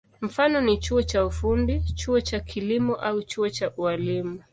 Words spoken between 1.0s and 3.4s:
cha ufundi, chuo cha kilimo au